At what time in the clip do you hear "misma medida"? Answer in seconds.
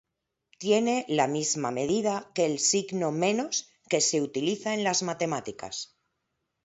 1.27-2.31